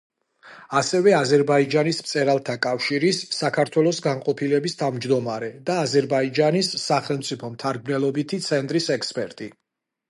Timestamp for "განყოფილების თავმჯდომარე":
4.07-5.51